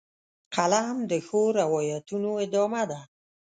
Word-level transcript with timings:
قلم 0.55 0.95
د 1.11 1.13
ښو 1.27 1.41
روایتونو 1.59 2.31
ادامه 2.45 2.83
ده 2.91 2.99